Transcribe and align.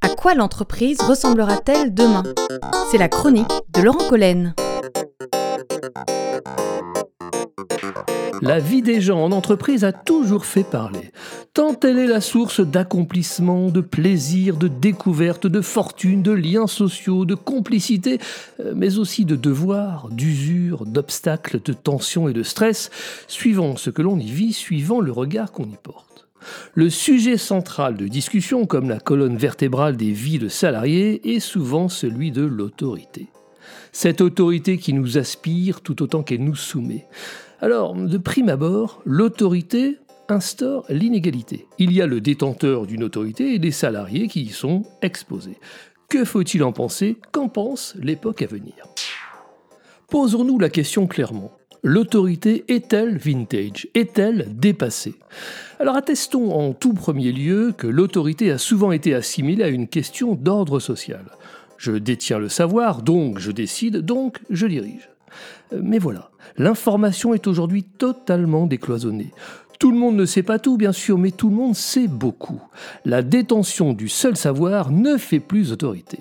À 0.00 0.08
quoi 0.16 0.34
l'entreprise 0.34 1.00
ressemblera-t-elle 1.00 1.92
demain? 1.92 2.22
C'est 2.90 2.98
la 2.98 3.08
chronique 3.08 3.50
de 3.74 3.82
Laurent 3.82 4.08
Collen. 4.08 4.54
La 8.40 8.58
vie 8.58 8.82
des 8.82 9.00
gens 9.00 9.22
en 9.22 9.32
entreprise 9.32 9.84
a 9.84 9.92
toujours 9.92 10.44
fait 10.46 10.64
parler, 10.64 11.12
tant 11.54 11.78
elle 11.84 11.98
est 11.98 12.06
la 12.06 12.20
source 12.20 12.60
d'accomplissement, 12.60 13.68
de 13.70 13.80
plaisir, 13.80 14.56
de 14.56 14.66
découverte, 14.66 15.46
de 15.46 15.60
fortune, 15.60 16.22
de 16.22 16.32
liens 16.32 16.66
sociaux, 16.66 17.24
de 17.24 17.36
complicité, 17.36 18.18
euh, 18.60 18.72
mais 18.74 18.98
aussi 18.98 19.24
de 19.24 19.36
devoirs, 19.36 20.08
d'usure, 20.10 20.86
d'obstacles, 20.86 21.60
de 21.64 21.72
tensions 21.72 22.28
et 22.28 22.32
de 22.32 22.42
stress, 22.42 22.90
suivant 23.28 23.76
ce 23.76 23.90
que 23.90 24.02
l'on 24.02 24.18
y 24.18 24.30
vit, 24.30 24.52
suivant 24.52 25.00
le 25.00 25.12
regard 25.12 25.52
qu'on 25.52 25.66
y 25.66 25.76
porte. 25.80 26.21
Le 26.74 26.90
sujet 26.90 27.36
central 27.36 27.96
de 27.96 28.08
discussion, 28.08 28.66
comme 28.66 28.88
la 28.88 29.00
colonne 29.00 29.36
vertébrale 29.36 29.96
des 29.96 30.12
vies 30.12 30.38
de 30.38 30.48
salariés, 30.48 31.34
est 31.34 31.40
souvent 31.40 31.88
celui 31.88 32.30
de 32.30 32.42
l'autorité. 32.42 33.28
Cette 33.92 34.20
autorité 34.20 34.78
qui 34.78 34.92
nous 34.92 35.18
aspire 35.18 35.80
tout 35.80 36.02
autant 36.02 36.22
qu'elle 36.22 36.44
nous 36.44 36.56
soumet. 36.56 37.06
Alors, 37.60 37.94
de 37.94 38.18
prime 38.18 38.48
abord, 38.48 39.02
l'autorité 39.04 39.98
instaure 40.28 40.84
l'inégalité. 40.88 41.66
Il 41.78 41.92
y 41.92 42.00
a 42.00 42.06
le 42.06 42.20
détenteur 42.20 42.86
d'une 42.86 43.04
autorité 43.04 43.54
et 43.54 43.58
des 43.58 43.70
salariés 43.70 44.28
qui 44.28 44.42
y 44.42 44.50
sont 44.50 44.82
exposés. 45.02 45.58
Que 46.08 46.24
faut-il 46.24 46.62
en 46.64 46.72
penser? 46.72 47.18
Qu'en 47.32 47.48
pense 47.48 47.94
l'époque 47.98 48.42
à 48.42 48.46
venir? 48.46 48.74
Posons-nous 50.08 50.58
la 50.58 50.68
question 50.68 51.06
clairement. 51.06 51.52
L'autorité 51.84 52.64
est-elle 52.68 53.18
vintage 53.18 53.88
Est-elle 53.96 54.46
dépassée? 54.56 55.16
Alors 55.80 55.96
attestons 55.96 56.52
en 56.52 56.74
tout 56.74 56.94
premier 56.94 57.32
lieu 57.32 57.74
que 57.76 57.88
l'autorité 57.88 58.52
a 58.52 58.58
souvent 58.58 58.92
été 58.92 59.14
assimilée 59.14 59.64
à 59.64 59.68
une 59.68 59.88
question 59.88 60.36
d'ordre 60.36 60.78
social. 60.78 61.24
Je 61.78 61.90
détiens 61.90 62.38
le 62.38 62.48
savoir, 62.48 63.02
donc 63.02 63.40
je 63.40 63.50
décide, 63.50 63.96
donc 63.96 64.38
je 64.48 64.68
dirige. 64.68 65.10
Mais 65.72 65.98
voilà, 65.98 66.30
l'information 66.56 67.34
est 67.34 67.48
aujourd'hui 67.48 67.82
totalement 67.82 68.68
décloisonnée. 68.68 69.32
Tout 69.80 69.90
le 69.90 69.98
monde 69.98 70.14
ne 70.14 70.24
sait 70.24 70.44
pas 70.44 70.60
tout, 70.60 70.76
bien 70.76 70.92
sûr, 70.92 71.18
mais 71.18 71.32
tout 71.32 71.48
le 71.48 71.56
monde 71.56 71.74
sait 71.74 72.06
beaucoup. 72.06 72.62
La 73.04 73.24
détention 73.24 73.92
du 73.92 74.08
seul 74.08 74.36
savoir 74.36 74.92
ne 74.92 75.16
fait 75.16 75.40
plus 75.40 75.72
autorité. 75.72 76.20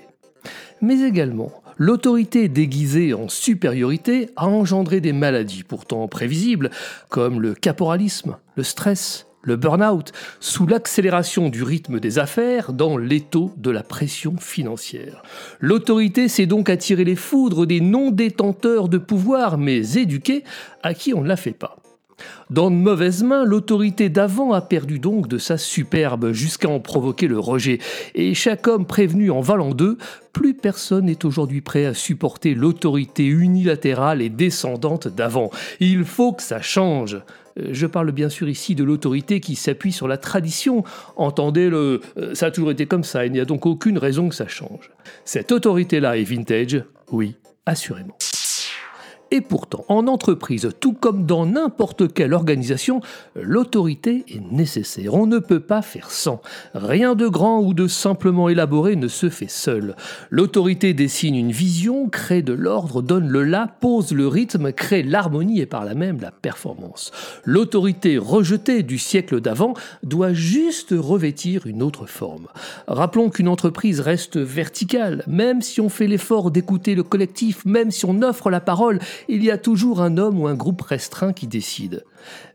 Mais 0.82 1.02
également, 1.02 1.52
l'autorité 1.82 2.48
déguisée 2.48 3.16
en 3.16 3.28
supériorité 3.28 4.30
a 4.36 4.48
engendré 4.48 5.02
des 5.02 5.14
maladies 5.14 5.64
pourtant 5.64 6.08
prévisibles, 6.08 6.70
comme 7.10 7.42
le 7.42 7.56
caporalisme, 7.56 8.38
le 8.56 8.62
stress, 8.62 9.26
le 9.42 9.56
burn-out, 9.56 10.12
sous 10.40 10.68
l'accélération 10.68 11.50
du 11.50 11.64
rythme 11.64 12.00
des 12.00 12.20
affaires 12.20 12.72
dans 12.72 12.98
l'étau 12.98 13.52
de 13.58 13.72
la 13.72 13.82
pression 13.82 14.38
financière. 14.38 15.24
L'autorité 15.60 16.28
s'est 16.28 16.46
donc 16.46 16.70
attiré 16.70 17.04
les 17.04 17.16
foudres 17.16 17.66
des 17.66 17.82
non-détenteurs 17.82 18.88
de 18.88 19.00
pouvoir, 19.00 19.58
mais 19.58 19.98
éduqués, 19.98 20.44
à 20.84 20.94
qui 20.94 21.16
on 21.16 21.22
ne 21.22 21.28
la 21.28 21.36
fait 21.36 21.50
pas. 21.50 21.78
Dans 22.50 22.70
de 22.70 22.76
mauvaises 22.76 23.24
mains, 23.24 23.46
l'autorité 23.46 24.10
d'avant 24.10 24.52
a 24.52 24.62
perdu 24.62 25.00
donc 25.00 25.28
de 25.28 25.38
sa 25.38 25.58
superbe 25.58 26.32
jusqu'à 26.32 26.70
en 26.70 26.80
provoquer 26.80 27.28
le 27.28 27.40
rejet. 27.40 27.80
Et 28.14 28.34
chaque 28.34 28.68
homme 28.68 28.86
prévenu 28.86 29.32
en 29.32 29.42
valant 29.42 29.74
d'eux, 29.74 29.98
plus 30.34 30.54
personne 30.54 31.06
n'est 31.06 31.26
aujourd'hui 31.26 31.62
prêt 31.62 31.86
à 31.86 31.94
supporter 31.94 32.54
l'autorité 32.54 33.26
unilatérale 33.26 34.22
et 34.22 34.30
descendante 34.30 35.08
d'avant. 35.08 35.50
Il 35.80 36.04
faut 36.04 36.34
que 36.34 36.44
ça 36.44 36.62
change. 36.62 37.22
Euh, 37.60 37.70
je 37.72 37.88
parle 37.88 38.12
bien 38.12 38.30
sûr 38.30 38.50
ici 38.50 38.76
de 38.76 38.84
l'autorité 38.84 39.40
qui 39.40 39.56
s'appuie 39.56 39.92
sur 39.92 40.08
la 40.08 40.18
tradition. 40.18 40.84
Entendez-le, 41.16 42.02
euh, 42.18 42.36
ça 42.36 42.48
a 42.48 42.52
toujours 42.52 42.72
été 42.72 42.86
comme 42.86 43.04
ça, 43.04 43.26
il 43.26 43.32
n'y 43.32 43.40
a 43.40 43.46
donc 43.46 43.66
aucune 43.66 43.98
raison 43.98 44.30
que 44.30 44.36
ça 44.36 44.48
change. 44.48 44.92
Cette 45.26 45.52
autorité-là 45.52 46.18
est 46.18 46.24
vintage, 46.24 46.84
oui, 47.12 47.36
assurément. 47.66 48.18
Et 49.34 49.40
pourtant, 49.40 49.86
en 49.88 50.08
entreprise, 50.08 50.70
tout 50.82 50.92
comme 50.92 51.26
dans 51.26 51.46
n'importe 51.46 52.14
quelle 52.14 52.34
organisation, 52.34 53.00
l'autorité 53.36 54.26
est 54.28 54.52
nécessaire. 54.52 55.14
On 55.14 55.26
ne 55.26 55.40
peut 55.40 55.62
pas 55.62 55.82
faire 55.82 56.12
sans. 56.12 56.42
Rien 56.74 57.16
de 57.16 57.30
grand 57.30 57.62
ou 57.62 57.74
de 57.74 57.88
simplement 57.88 58.50
élaboré 58.50 58.98
ne 58.98 59.08
se 59.08 59.30
fait 59.30 59.50
seul. 59.50 59.96
L'autorité 60.30 60.94
dessine 60.94 61.36
une 61.36 61.54
vision, 61.54 62.10
crée 62.10 62.42
de 62.42 62.52
l'ordre, 62.52 63.02
donne 63.02 63.30
le 63.30 63.44
là, 63.44 63.70
pose 63.80 64.12
le 64.12 64.28
rythme, 64.28 64.74
crée 64.74 65.02
l'harmonie 65.02 65.62
et 65.62 65.66
par 65.66 65.86
là 65.86 65.96
même 65.96 66.20
la 66.20 66.32
performance. 66.32 67.12
L'autorité 67.46 68.18
rejetée 68.18 68.84
du 68.84 68.98
siècle 68.98 69.40
d'avant 69.40 69.76
doit 70.04 70.34
juste 70.34 70.94
revêtir 70.98 71.68
une 71.68 71.84
autre 71.84 72.06
forme. 72.06 72.48
Rappelons 72.88 73.30
qu'une 73.30 73.48
entreprise 73.48 74.02
reste 74.02 74.36
verticale, 74.38 75.24
même 75.26 75.62
si 75.62 75.80
on 75.80 75.88
fait 75.88 76.08
l'effort 76.08 76.52
d'écouter 76.52 76.96
le 76.96 77.04
collectif, 77.04 77.64
même 77.64 77.92
si 77.92 78.04
on 78.04 78.22
offre 78.22 78.50
la 78.50 78.60
parole 78.60 79.00
il 79.28 79.44
y 79.44 79.52
a 79.52 79.58
toujours 79.58 80.02
un 80.02 80.18
homme 80.18 80.40
ou 80.40 80.48
un 80.48 80.56
groupe 80.56 80.82
restreint 80.82 81.34
qui 81.34 81.48
décide. 81.48 82.04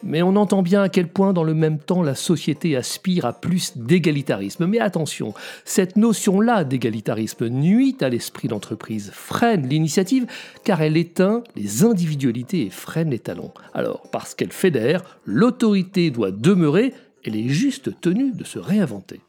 Mais 0.03 0.23
on 0.23 0.37
entend 0.37 0.63
bien 0.63 0.83
à 0.83 0.89
quel 0.89 1.09
point 1.09 1.33
dans 1.33 1.45
le 1.45 1.55
même 1.55 1.79
temps 1.79 2.03
la 2.03 2.15
société 2.15 2.77
aspire 2.77 3.25
à 3.25 3.33
plus 3.33 3.77
d'égalitarisme. 3.77 4.67
Mais 4.67 4.79
attention, 4.79 5.35
cette 5.65 5.97
notion-là 5.97 6.65
d'égalitarisme 6.65 7.49
nuit 7.49 7.97
à 8.01 8.09
l'esprit 8.09 8.49
d'entreprise, 8.49 9.11
freine 9.13 9.69
l'initiative 9.69 10.27
car 10.65 10.83
elle 10.83 10.97
éteint 10.97 11.43
les 11.57 11.85
individualités 11.85 12.67
et 12.67 12.71
freine 12.71 13.11
les 13.11 13.19
talents. 13.19 13.55
Alors, 13.75 14.03
parce 14.11 14.35
qu'elle 14.35 14.53
fédère, 14.53 15.19
l'autorité 15.25 16.11
doit 16.11 16.31
demeurer, 16.31 16.95
elle 17.25 17.37
est 17.37 17.49
juste 17.49 18.01
tenue 18.01 18.33
de 18.33 18.45
se 18.45 18.59
réinventer. 18.59 19.21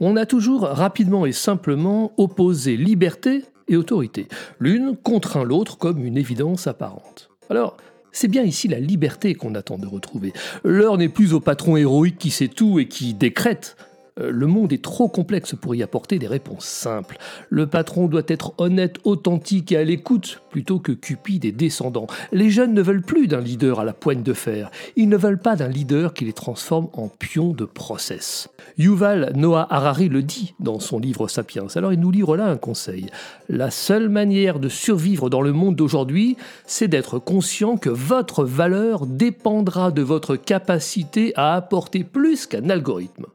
On 0.00 0.16
a 0.16 0.26
toujours 0.26 0.62
rapidement 0.62 1.26
et 1.26 1.32
simplement 1.32 2.12
opposé 2.16 2.76
liberté 2.76 3.44
autorité. 3.76 4.28
L'une 4.58 4.96
contraint 4.96 5.44
l'autre 5.44 5.78
comme 5.78 6.04
une 6.04 6.16
évidence 6.16 6.66
apparente. 6.66 7.30
Alors, 7.50 7.76
c'est 8.12 8.28
bien 8.28 8.42
ici 8.42 8.68
la 8.68 8.78
liberté 8.78 9.34
qu'on 9.34 9.54
attend 9.54 9.78
de 9.78 9.86
retrouver. 9.86 10.32
L'heure 10.64 10.98
n'est 10.98 11.08
plus 11.08 11.32
au 11.32 11.40
patron 11.40 11.76
héroïque 11.76 12.18
qui 12.18 12.30
sait 12.30 12.48
tout 12.48 12.78
et 12.78 12.86
qui 12.86 13.14
décrète, 13.14 13.76
le 14.16 14.46
monde 14.46 14.72
est 14.72 14.82
trop 14.82 15.08
complexe 15.08 15.54
pour 15.54 15.74
y 15.74 15.82
apporter 15.82 16.18
des 16.18 16.26
réponses 16.26 16.66
simples. 16.66 17.18
Le 17.48 17.66
patron 17.66 18.08
doit 18.08 18.22
être 18.28 18.52
honnête, 18.58 18.98
authentique 19.04 19.72
et 19.72 19.76
à 19.78 19.84
l'écoute 19.84 20.42
plutôt 20.50 20.78
que 20.78 20.92
cupide 20.92 21.44
et 21.44 21.52
descendant. 21.52 22.06
Les 22.30 22.50
jeunes 22.50 22.74
ne 22.74 22.82
veulent 22.82 23.02
plus 23.02 23.26
d'un 23.26 23.40
leader 23.40 23.80
à 23.80 23.84
la 23.84 23.92
poigne 23.92 24.22
de 24.22 24.34
fer. 24.34 24.70
Ils 24.96 25.08
ne 25.08 25.16
veulent 25.16 25.40
pas 25.40 25.56
d'un 25.56 25.68
leader 25.68 26.12
qui 26.12 26.24
les 26.24 26.32
transforme 26.32 26.88
en 26.92 27.08
pions 27.08 27.52
de 27.52 27.64
process. 27.64 28.48
Yuval 28.78 29.32
Noah 29.34 29.66
Harari 29.70 30.08
le 30.08 30.22
dit 30.22 30.54
dans 30.60 30.78
son 30.78 30.98
livre 30.98 31.28
Sapiens. 31.28 31.66
Alors 31.74 31.92
il 31.92 32.00
nous 32.00 32.10
livre 32.10 32.36
là 32.36 32.46
un 32.46 32.56
conseil. 32.56 33.06
La 33.48 33.70
seule 33.70 34.08
manière 34.08 34.58
de 34.58 34.68
survivre 34.68 35.30
dans 35.30 35.42
le 35.42 35.52
monde 35.52 35.76
d'aujourd'hui, 35.76 36.36
c'est 36.66 36.88
d'être 36.88 37.18
conscient 37.18 37.76
que 37.76 37.90
votre 37.90 38.44
valeur 38.44 39.06
dépendra 39.06 39.90
de 39.90 40.02
votre 40.02 40.36
capacité 40.36 41.32
à 41.36 41.54
apporter 41.54 42.04
plus 42.04 42.46
qu'un 42.46 42.68
algorithme 42.70 43.26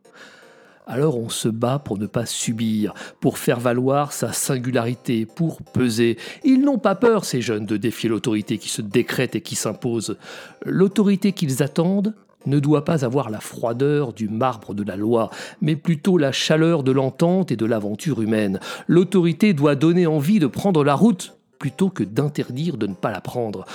alors 0.87 1.19
on 1.19 1.29
se 1.29 1.49
bat 1.49 1.79
pour 1.79 1.97
ne 1.97 2.07
pas 2.07 2.25
subir, 2.25 2.93
pour 3.19 3.37
faire 3.37 3.59
valoir 3.59 4.13
sa 4.13 4.31
singularité, 4.31 5.25
pour 5.25 5.61
peser. 5.61 6.17
Ils 6.43 6.61
n'ont 6.61 6.79
pas 6.79 6.95
peur, 6.95 7.25
ces 7.25 7.41
jeunes, 7.41 7.65
de 7.65 7.77
défier 7.77 8.09
l'autorité 8.09 8.57
qui 8.57 8.69
se 8.69 8.81
décrète 8.81 9.35
et 9.35 9.41
qui 9.41 9.55
s'impose. 9.55 10.17
L'autorité 10.65 11.33
qu'ils 11.33 11.61
attendent 11.61 12.15
ne 12.45 12.59
doit 12.59 12.85
pas 12.85 13.03
avoir 13.03 13.29
la 13.29 13.41
froideur 13.41 14.13
du 14.13 14.29
marbre 14.29 14.73
de 14.73 14.83
la 14.83 14.95
loi, 14.95 15.29
mais 15.61 15.75
plutôt 15.75 16.17
la 16.17 16.31
chaleur 16.31 16.83
de 16.83 16.91
l'entente 16.91 17.51
et 17.51 17.57
de 17.57 17.65
l'aventure 17.65 18.21
humaine. 18.21 18.59
L'autorité 18.87 19.53
doit 19.53 19.75
donner 19.75 20.07
envie 20.07 20.39
de 20.39 20.47
prendre 20.47 20.83
la 20.83 20.95
route 20.95 21.37
plutôt 21.59 21.89
que 21.89 22.03
d'interdire 22.03 22.77
de 22.77 22.87
ne 22.87 22.93
pas 22.93 23.11
la 23.11 23.21
prendre. 23.21 23.65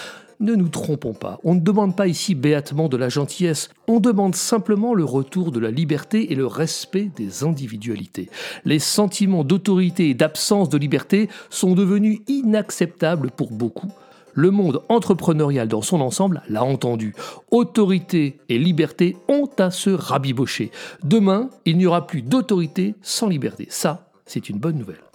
Ne 0.42 0.56
nous 0.56 0.70
trompons 0.70 1.12
pas, 1.12 1.38
on 1.44 1.54
ne 1.54 1.60
demande 1.60 1.94
pas 1.94 2.08
ici 2.08 2.34
béatement 2.34 2.88
de 2.88 2.96
la 2.96 3.08
gentillesse, 3.08 3.70
on 3.86 4.00
demande 4.00 4.34
simplement 4.34 4.92
le 4.92 5.04
retour 5.04 5.52
de 5.52 5.60
la 5.60 5.70
liberté 5.70 6.32
et 6.32 6.34
le 6.34 6.48
respect 6.48 7.12
des 7.14 7.44
individualités. 7.44 8.28
Les 8.64 8.80
sentiments 8.80 9.44
d'autorité 9.44 10.10
et 10.10 10.14
d'absence 10.14 10.68
de 10.68 10.78
liberté 10.78 11.28
sont 11.48 11.76
devenus 11.76 12.22
inacceptables 12.26 13.30
pour 13.30 13.52
beaucoup. 13.52 13.92
Le 14.32 14.50
monde 14.50 14.82
entrepreneurial 14.88 15.68
dans 15.68 15.80
son 15.80 16.00
ensemble 16.00 16.42
l'a 16.48 16.64
entendu. 16.64 17.14
Autorité 17.52 18.40
et 18.48 18.58
liberté 18.58 19.16
ont 19.28 19.48
à 19.60 19.70
se 19.70 19.90
rabibocher. 19.90 20.72
Demain, 21.04 21.50
il 21.66 21.78
n'y 21.78 21.86
aura 21.86 22.08
plus 22.08 22.22
d'autorité 22.22 22.96
sans 23.00 23.28
liberté. 23.28 23.68
Ça, 23.70 24.10
c'est 24.26 24.48
une 24.48 24.58
bonne 24.58 24.76
nouvelle. 24.76 25.11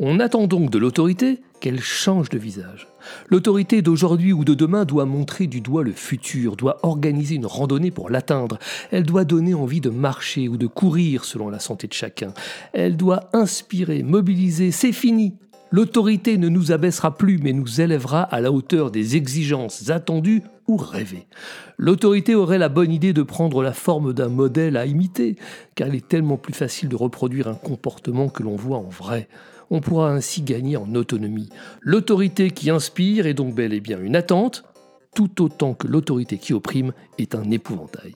On 0.00 0.20
attend 0.20 0.46
donc 0.46 0.70
de 0.70 0.78
l'autorité 0.78 1.40
qu'elle 1.58 1.80
change 1.80 2.28
de 2.28 2.38
visage. 2.38 2.86
L'autorité 3.26 3.82
d'aujourd'hui 3.82 4.32
ou 4.32 4.44
de 4.44 4.54
demain 4.54 4.84
doit 4.84 5.06
montrer 5.06 5.48
du 5.48 5.60
doigt 5.60 5.82
le 5.82 5.90
futur, 5.90 6.54
doit 6.54 6.78
organiser 6.84 7.34
une 7.34 7.46
randonnée 7.46 7.90
pour 7.90 8.08
l'atteindre, 8.08 8.60
elle 8.92 9.02
doit 9.02 9.24
donner 9.24 9.54
envie 9.54 9.80
de 9.80 9.90
marcher 9.90 10.48
ou 10.48 10.56
de 10.56 10.68
courir 10.68 11.24
selon 11.24 11.48
la 11.48 11.58
santé 11.58 11.88
de 11.88 11.94
chacun, 11.94 12.32
elle 12.72 12.96
doit 12.96 13.28
inspirer, 13.32 14.04
mobiliser, 14.04 14.70
c'est 14.70 14.92
fini 14.92 15.34
L'autorité 15.70 16.38
ne 16.38 16.48
nous 16.48 16.72
abaissera 16.72 17.14
plus 17.14 17.38
mais 17.38 17.52
nous 17.52 17.82
élèvera 17.82 18.22
à 18.22 18.40
la 18.40 18.50
hauteur 18.50 18.90
des 18.90 19.16
exigences 19.16 19.90
attendues 19.90 20.42
ou 20.66 20.76
rêvées. 20.76 21.26
L'autorité 21.76 22.34
aurait 22.34 22.56
la 22.56 22.70
bonne 22.70 22.90
idée 22.90 23.12
de 23.12 23.22
prendre 23.22 23.62
la 23.62 23.74
forme 23.74 24.14
d'un 24.14 24.28
modèle 24.28 24.78
à 24.78 24.86
imiter, 24.86 25.36
car 25.74 25.88
il 25.88 25.96
est 25.96 26.08
tellement 26.08 26.38
plus 26.38 26.54
facile 26.54 26.88
de 26.88 26.96
reproduire 26.96 27.48
un 27.48 27.54
comportement 27.54 28.30
que 28.30 28.42
l'on 28.42 28.56
voit 28.56 28.78
en 28.78 28.88
vrai. 28.88 29.28
On 29.70 29.80
pourra 29.80 30.10
ainsi 30.10 30.42
gagner 30.42 30.76
en 30.76 30.94
autonomie. 30.94 31.50
L'autorité 31.80 32.50
qui 32.50 32.70
inspire 32.70 33.26
est 33.26 33.34
donc 33.34 33.54
bel 33.54 33.72
et 33.72 33.80
bien 33.80 34.00
une 34.00 34.16
attente, 34.16 34.64
tout 35.14 35.42
autant 35.42 35.74
que 35.74 35.86
l'autorité 35.86 36.38
qui 36.38 36.54
opprime 36.54 36.92
est 37.18 37.34
un 37.34 37.50
épouvantail. 37.50 38.14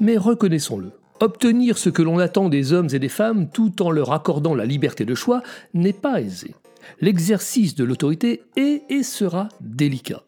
Mais 0.00 0.16
reconnaissons-le, 0.16 0.92
obtenir 1.20 1.78
ce 1.78 1.90
que 1.90 2.02
l'on 2.02 2.18
attend 2.18 2.48
des 2.48 2.72
hommes 2.72 2.88
et 2.92 2.98
des 2.98 3.08
femmes 3.08 3.48
tout 3.50 3.82
en 3.82 3.90
leur 3.90 4.12
accordant 4.12 4.54
la 4.54 4.64
liberté 4.64 5.04
de 5.04 5.14
choix 5.14 5.42
n'est 5.74 5.92
pas 5.92 6.20
aisé. 6.20 6.54
L'exercice 7.00 7.74
de 7.74 7.84
l'autorité 7.84 8.42
est 8.56 8.82
et 8.88 9.02
sera 9.02 9.48
délicat. 9.60 10.22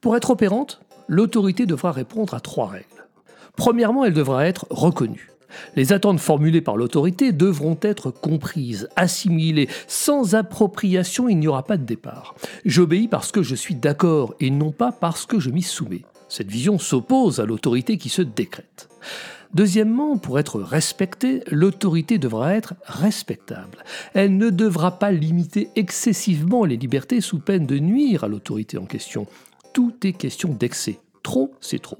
Pour 0.00 0.16
être 0.16 0.30
opérante, 0.30 0.80
l'autorité 1.08 1.66
devra 1.66 1.92
répondre 1.92 2.34
à 2.34 2.40
trois 2.40 2.68
règles. 2.68 2.86
Premièrement, 3.56 4.04
elle 4.04 4.14
devra 4.14 4.46
être 4.46 4.66
reconnue. 4.70 5.30
Les 5.76 5.92
attentes 5.92 6.20
formulées 6.20 6.60
par 6.60 6.76
l'autorité 6.76 7.32
devront 7.32 7.78
être 7.82 8.10
comprises, 8.10 8.88
assimilées. 8.96 9.68
Sans 9.86 10.34
appropriation, 10.34 11.28
il 11.28 11.38
n'y 11.38 11.48
aura 11.48 11.64
pas 11.64 11.76
de 11.76 11.84
départ. 11.84 12.34
J'obéis 12.64 13.08
parce 13.08 13.32
que 13.32 13.42
je 13.42 13.54
suis 13.54 13.74
d'accord 13.74 14.34
et 14.40 14.50
non 14.50 14.72
pas 14.72 14.92
parce 14.92 15.26
que 15.26 15.40
je 15.40 15.50
m'y 15.50 15.62
soumets. 15.62 16.04
Cette 16.28 16.50
vision 16.50 16.78
s'oppose 16.78 17.40
à 17.40 17.44
l'autorité 17.44 17.98
qui 17.98 18.08
se 18.08 18.22
décrète. 18.22 18.88
Deuxièmement, 19.52 20.16
pour 20.16 20.38
être 20.38 20.60
respectée, 20.60 21.42
l'autorité 21.50 22.18
devra 22.18 22.54
être 22.54 22.74
respectable. 22.84 23.84
Elle 24.14 24.36
ne 24.36 24.48
devra 24.48 24.98
pas 24.98 25.10
limiter 25.10 25.70
excessivement 25.74 26.64
les 26.64 26.76
libertés 26.76 27.20
sous 27.20 27.40
peine 27.40 27.66
de 27.66 27.78
nuire 27.80 28.22
à 28.22 28.28
l'autorité 28.28 28.78
en 28.78 28.86
question. 28.86 29.26
Tout 29.74 29.94
est 30.04 30.12
question 30.12 30.50
d'excès. 30.50 31.00
Trop, 31.24 31.52
c'est 31.60 31.82
trop. 31.82 31.98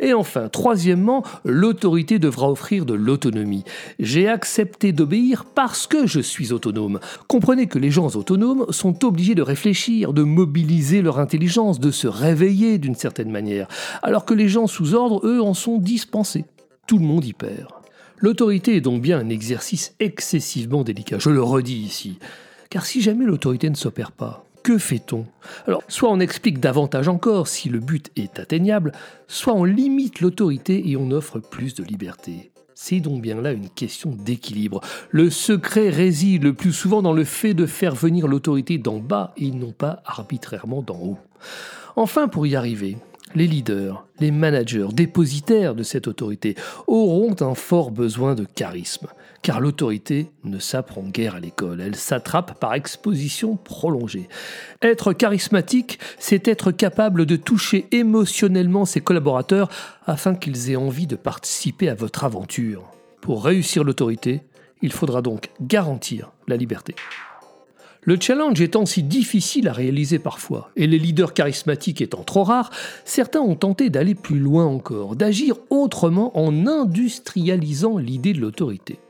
Et 0.00 0.14
enfin, 0.14 0.48
troisièmement, 0.48 1.22
l'autorité 1.44 2.18
devra 2.18 2.50
offrir 2.50 2.86
de 2.86 2.94
l'autonomie. 2.94 3.64
J'ai 3.98 4.28
accepté 4.28 4.92
d'obéir 4.92 5.44
parce 5.44 5.86
que 5.86 6.06
je 6.06 6.20
suis 6.20 6.52
autonome. 6.52 7.00
Comprenez 7.28 7.66
que 7.66 7.78
les 7.78 7.90
gens 7.90 8.14
autonomes 8.16 8.66
sont 8.70 9.04
obligés 9.04 9.34
de 9.34 9.42
réfléchir, 9.42 10.12
de 10.12 10.22
mobiliser 10.22 11.02
leur 11.02 11.18
intelligence, 11.18 11.80
de 11.80 11.90
se 11.90 12.06
réveiller 12.06 12.78
d'une 12.78 12.94
certaine 12.94 13.30
manière, 13.30 13.68
alors 14.02 14.24
que 14.24 14.34
les 14.34 14.48
gens 14.48 14.66
sous 14.66 14.94
ordre, 14.94 15.26
eux, 15.26 15.40
en 15.40 15.54
sont 15.54 15.78
dispensés. 15.78 16.44
Tout 16.86 16.98
le 16.98 17.04
monde 17.04 17.24
y 17.24 17.32
perd. 17.32 17.68
L'autorité 18.18 18.76
est 18.76 18.80
donc 18.80 19.02
bien 19.02 19.18
un 19.18 19.28
exercice 19.28 19.94
excessivement 20.00 20.84
délicat, 20.84 21.18
je 21.18 21.30
le 21.30 21.42
redis 21.42 21.76
ici. 21.76 22.18
Car 22.70 22.86
si 22.86 23.00
jamais 23.02 23.26
l'autorité 23.26 23.68
ne 23.68 23.74
s'opère 23.74 24.12
pas, 24.12 24.45
que 24.66 24.78
fait-on? 24.78 25.26
Alors, 25.68 25.84
soit 25.86 26.10
on 26.10 26.18
explique 26.18 26.58
davantage 26.58 27.06
encore 27.06 27.46
si 27.46 27.68
le 27.68 27.78
but 27.78 28.10
est 28.16 28.40
atteignable, 28.40 28.90
soit 29.28 29.54
on 29.54 29.62
limite 29.62 30.20
l'autorité 30.20 30.90
et 30.90 30.96
on 30.96 31.12
offre 31.12 31.38
plus 31.38 31.76
de 31.76 31.84
liberté. 31.84 32.50
C'est 32.74 32.98
donc 32.98 33.22
bien 33.22 33.40
là 33.40 33.52
une 33.52 33.70
question 33.70 34.10
d'équilibre. 34.10 34.80
Le 35.12 35.30
secret 35.30 35.88
réside 35.88 36.42
le 36.42 36.52
plus 36.52 36.72
souvent 36.72 37.00
dans 37.00 37.12
le 37.12 37.22
fait 37.22 37.54
de 37.54 37.64
faire 37.64 37.94
venir 37.94 38.26
l'autorité 38.26 38.76
d'en 38.76 38.98
bas 38.98 39.34
et 39.36 39.52
non 39.52 39.70
pas 39.70 40.02
arbitrairement 40.04 40.82
d'en 40.82 40.98
haut. 40.98 41.18
Enfin, 41.94 42.26
pour 42.26 42.44
y 42.44 42.56
arriver, 42.56 42.96
les 43.36 43.46
leaders, 43.46 44.06
les 44.18 44.30
managers, 44.30 44.88
dépositaires 44.92 45.74
de 45.74 45.82
cette 45.82 46.08
autorité 46.08 46.56
auront 46.86 47.36
un 47.40 47.54
fort 47.54 47.90
besoin 47.90 48.34
de 48.34 48.46
charisme, 48.46 49.08
car 49.42 49.60
l'autorité 49.60 50.30
ne 50.42 50.58
s'apprend 50.58 51.02
guère 51.02 51.34
à 51.34 51.40
l'école, 51.40 51.82
elle 51.82 51.96
s'attrape 51.96 52.58
par 52.58 52.72
exposition 52.72 53.56
prolongée. 53.56 54.28
Être 54.80 55.12
charismatique, 55.12 55.98
c'est 56.18 56.48
être 56.48 56.72
capable 56.72 57.26
de 57.26 57.36
toucher 57.36 57.86
émotionnellement 57.92 58.86
ses 58.86 59.02
collaborateurs 59.02 59.68
afin 60.06 60.34
qu'ils 60.34 60.70
aient 60.70 60.76
envie 60.76 61.06
de 61.06 61.16
participer 61.16 61.90
à 61.90 61.94
votre 61.94 62.24
aventure. 62.24 62.84
Pour 63.20 63.44
réussir 63.44 63.84
l'autorité, 63.84 64.40
il 64.80 64.92
faudra 64.92 65.20
donc 65.20 65.50
garantir 65.60 66.32
la 66.48 66.56
liberté. 66.56 66.94
Le 68.06 68.16
challenge 68.20 68.60
étant 68.60 68.86
si 68.86 69.02
difficile 69.02 69.66
à 69.66 69.72
réaliser 69.72 70.20
parfois, 70.20 70.70
et 70.76 70.86
les 70.86 71.00
leaders 71.00 71.34
charismatiques 71.34 72.00
étant 72.00 72.22
trop 72.22 72.44
rares, 72.44 72.70
certains 73.04 73.40
ont 73.40 73.56
tenté 73.56 73.90
d'aller 73.90 74.14
plus 74.14 74.38
loin 74.38 74.64
encore, 74.64 75.16
d'agir 75.16 75.56
autrement 75.70 76.30
en 76.38 76.68
industrialisant 76.68 77.98
l'idée 77.98 78.32
de 78.32 78.40
l'autorité. 78.40 79.00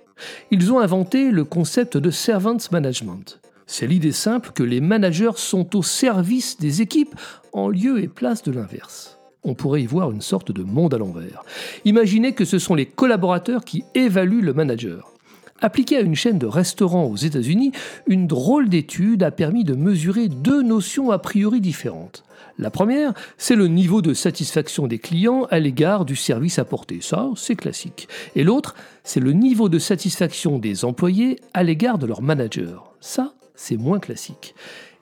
Ils 0.50 0.72
ont 0.72 0.81
inventé 0.81 1.31
le 1.31 1.44
concept 1.44 1.98
de 1.98 2.10
servants 2.10 2.56
management. 2.72 3.38
C'est 3.66 3.87
l'idée 3.87 4.12
simple 4.12 4.52
que 4.54 4.62
les 4.62 4.81
managers 4.81 5.37
sont 5.37 5.76
au 5.76 5.82
service 5.82 6.56
des 6.56 6.81
équipes 6.81 7.16
en 7.52 7.69
lieu 7.69 8.02
et 8.02 8.08
place 8.08 8.42
de 8.44 8.52
l'inverse. 8.52 9.19
On 9.44 9.52
pourrait 9.52 9.82
y 9.82 9.87
voir 9.87 10.10
une 10.10 10.22
sorte 10.22 10.52
de 10.52 10.62
monde 10.62 10.94
à 10.94 10.99
l'envers. 10.99 11.44
Imaginez 11.84 12.32
que 12.32 12.46
ce 12.46 12.58
sont 12.58 12.75
les 12.75 12.87
collaborateurs 12.87 13.66
qui 13.66 13.84
évaluent 13.94 14.40
le 14.40 14.54
manager. 14.54 15.12
Appliquée 15.61 15.97
à 15.97 16.00
une 16.00 16.14
chaîne 16.14 16.38
de 16.38 16.47
restaurants 16.47 17.06
aux 17.06 17.17
États-Unis, 17.17 17.73
une 18.06 18.26
drôle 18.26 18.69
d'étude 18.69 19.23
a 19.23 19.31
permis 19.31 19.64
de 19.64 19.75
mesurer 19.75 20.29
deux 20.29 20.62
notions 20.62 21.11
a 21.11 21.19
priori 21.19 21.61
différentes. 21.61 22.25
La 22.58 22.70
première, 22.70 23.12
c'est 23.38 23.56
le 23.56 23.67
niveau 23.67 24.03
de 24.03 24.14
satisfaction 24.14 24.87
des 24.87 24.99
clients 24.99 25.47
à 25.50 25.58
l'égard 25.58 26.05
du 26.05 26.17
service 26.17 26.58
apporté. 26.58 27.00
Ça, 27.00 27.29
c'est 27.37 27.56
classique. 27.56 28.08
Et 28.35 28.44
l'autre, 28.44 28.75
c'est 29.05 29.20
le 29.20 29.32
niveau 29.32 29.69
de 29.69 29.79
satisfaction 29.79 30.58
des 30.58 30.85
employés 30.85 31.38
à 31.55 31.62
l'égard 31.62 31.99
de 31.99 32.06
leur 32.06 32.23
manager. 32.23 32.93
Ça, 33.00 33.35
c'est 33.55 33.76
moins 33.76 33.99
classique. 33.99 34.55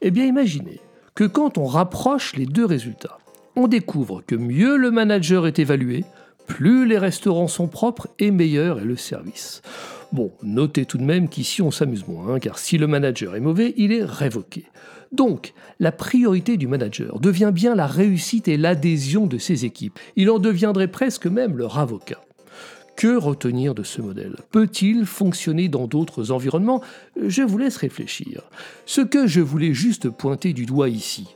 Eh 0.03 0.11
bien, 0.11 0.25
imaginez 0.25 0.81
que 1.15 1.25
quand 1.25 1.59
on 1.59 1.65
rapproche 1.65 2.35
les 2.37 2.47
deux 2.47 2.65
résultats, 2.65 3.19
on 3.57 3.69
découvre 3.69 4.23
que 4.27 4.35
mieux 4.35 4.77
le 4.77 4.91
manager 4.91 5.47
est 5.47 5.61
évalué, 5.61 6.05
plus 6.47 6.87
les 6.87 6.99
restaurants 6.99 7.49
sont 7.49 7.69
propres 7.69 8.09
et 8.19 8.31
meilleur 8.31 8.81
est 8.81 8.85
le 8.85 8.97
service. 8.97 9.63
Bon, 10.13 10.33
notez 10.43 10.87
tout 10.87 10.99
de 10.99 11.05
même 11.05 11.29
qu'ici 11.29 11.63
on 11.63 11.71
s'amuse 11.71 12.07
moins, 12.07 12.35
hein, 12.35 12.39
car 12.39 12.59
si 12.59 12.79
le 12.79 12.87
manager 12.87 13.35
est 13.35 13.41
mauvais, 13.41 13.75
il 13.77 13.93
est 13.93 14.05
révoqué. 14.05 14.65
Donc, 15.13 15.55
la 15.81 15.93
priorité 15.93 16.57
du 16.57 16.67
manager 16.67 17.21
devient 17.21 17.53
bien 17.53 17.75
la 17.75 17.87
réussite 17.87 18.49
et 18.49 18.57
l'adhésion 18.57 19.27
de 19.27 19.39
ses 19.39 19.65
équipes. 19.65 19.99
Il 20.17 20.31
en 20.31 20.39
deviendrait 20.39 20.89
presque 20.89 21.27
même 21.27 21.57
leur 21.57 21.79
avocat. 21.79 22.21
Que 22.97 23.17
retenir 23.17 23.75
de 23.75 23.83
ce 23.83 24.01
modèle? 24.01 24.37
Peut-il 24.53 25.05
fonctionner 25.05 25.69
dans 25.69 25.87
d'autres 25.87 26.31
environnements? 26.31 26.81
Je 27.17 27.43
vous 27.43 27.59
laisse 27.59 27.77
réfléchir. 27.77 28.43
Ce 28.87 29.01
que 29.01 29.27
je 29.27 29.41
voulais 29.41 29.75
juste 29.75 30.11
pointer 30.11 30.53
du 30.53 30.65
doigt 30.65 30.89
ici, 30.89 31.27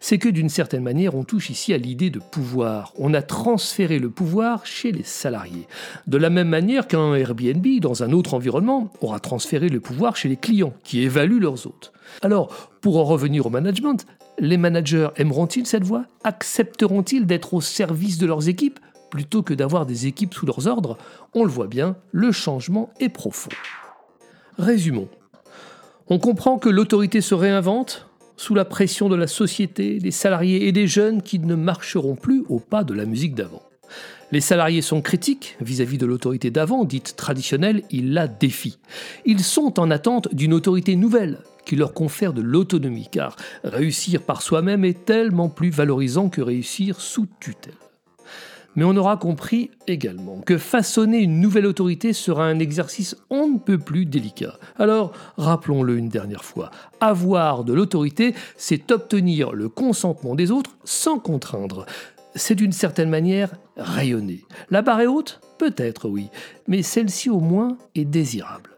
c'est 0.00 0.18
que 0.18 0.28
d'une 0.28 0.48
certaine 0.48 0.82
manière, 0.82 1.14
on 1.14 1.24
touche 1.24 1.50
ici 1.50 1.72
à 1.72 1.78
l'idée 1.78 2.10
de 2.10 2.18
pouvoir. 2.18 2.92
On 2.98 3.14
a 3.14 3.22
transféré 3.22 3.98
le 3.98 4.10
pouvoir 4.10 4.66
chez 4.66 4.92
les 4.92 5.02
salariés. 5.02 5.66
De 6.06 6.16
la 6.16 6.30
même 6.30 6.48
manière 6.48 6.86
qu'un 6.88 7.14
Airbnb, 7.14 7.66
dans 7.80 8.02
un 8.02 8.12
autre 8.12 8.34
environnement, 8.34 8.90
aura 9.00 9.20
transféré 9.20 9.68
le 9.68 9.80
pouvoir 9.80 10.16
chez 10.16 10.28
les 10.28 10.36
clients, 10.36 10.74
qui 10.84 11.02
évaluent 11.02 11.40
leurs 11.40 11.66
hôtes. 11.66 11.92
Alors, 12.22 12.70
pour 12.80 12.98
en 12.98 13.04
revenir 13.04 13.46
au 13.46 13.50
management, 13.50 14.06
les 14.38 14.56
managers 14.56 15.08
aimeront-ils 15.16 15.66
cette 15.66 15.84
voie? 15.84 16.06
Accepteront-ils 16.24 17.26
d'être 17.26 17.54
au 17.54 17.60
service 17.60 18.18
de 18.18 18.26
leurs 18.26 18.48
équipes? 18.48 18.80
Plutôt 19.10 19.42
que 19.42 19.54
d'avoir 19.54 19.86
des 19.86 20.06
équipes 20.06 20.34
sous 20.34 20.46
leurs 20.46 20.66
ordres 20.66 20.98
On 21.34 21.44
le 21.44 21.50
voit 21.50 21.68
bien, 21.68 21.96
le 22.10 22.32
changement 22.32 22.90
est 22.98 23.08
profond. 23.08 23.50
Résumons. 24.58 25.08
On 26.08 26.18
comprend 26.18 26.58
que 26.58 26.68
l'autorité 26.68 27.20
se 27.20 27.34
réinvente, 27.34 28.08
sous 28.36 28.54
la 28.54 28.64
pression 28.64 29.08
de 29.08 29.16
la 29.16 29.26
société, 29.26 29.98
des 29.98 30.10
salariés 30.10 30.66
et 30.66 30.72
des 30.72 30.86
jeunes 30.86 31.22
qui 31.22 31.38
ne 31.38 31.54
marcheront 31.54 32.16
plus 32.16 32.44
au 32.48 32.58
pas 32.58 32.84
de 32.84 32.94
la 32.94 33.04
musique 33.04 33.34
d'avant. 33.34 33.62
Les 34.32 34.40
salariés 34.40 34.82
sont 34.82 35.00
critiques 35.00 35.56
vis-à-vis 35.60 35.98
de 35.98 36.06
l'autorité 36.06 36.50
d'avant, 36.50 36.84
dite 36.84 37.14
traditionnelle, 37.16 37.82
ils 37.90 38.12
la 38.12 38.26
défient. 38.26 38.78
Ils 39.24 39.44
sont 39.44 39.78
en 39.78 39.90
attente 39.90 40.34
d'une 40.34 40.54
autorité 40.54 40.96
nouvelle 40.96 41.38
qui 41.64 41.76
leur 41.76 41.94
confère 41.94 42.32
de 42.32 42.42
l'autonomie, 42.42 43.08
car 43.10 43.36
réussir 43.62 44.22
par 44.22 44.42
soi-même 44.42 44.84
est 44.84 45.04
tellement 45.04 45.48
plus 45.48 45.70
valorisant 45.70 46.28
que 46.28 46.42
réussir 46.42 47.00
sous 47.00 47.26
tutelle. 47.40 47.74
Mais 48.76 48.84
on 48.84 48.96
aura 48.96 49.16
compris 49.16 49.70
également 49.86 50.40
que 50.40 50.58
façonner 50.58 51.18
une 51.18 51.40
nouvelle 51.40 51.66
autorité 51.66 52.12
sera 52.12 52.46
un 52.46 52.58
exercice 52.58 53.16
on 53.30 53.48
ne 53.48 53.58
peut 53.58 53.78
plus 53.78 54.06
délicat. 54.06 54.58
Alors, 54.78 55.12
rappelons-le 55.36 55.96
une 55.96 56.08
dernière 56.08 56.44
fois, 56.44 56.70
avoir 57.00 57.64
de 57.64 57.72
l'autorité, 57.72 58.34
c'est 58.56 58.90
obtenir 58.90 59.52
le 59.52 59.68
consentement 59.68 60.34
des 60.34 60.50
autres 60.50 60.76
sans 60.84 61.18
contraindre. 61.18 61.86
C'est 62.34 62.56
d'une 62.56 62.72
certaine 62.72 63.10
manière 63.10 63.54
rayonner. 63.76 64.44
La 64.70 64.82
barre 64.82 65.00
est 65.00 65.06
haute? 65.06 65.40
Peut-être 65.58 66.08
oui, 66.08 66.28
mais 66.66 66.82
celle-ci 66.82 67.30
au 67.30 67.38
moins 67.38 67.78
est 67.94 68.04
désirable. 68.04 68.70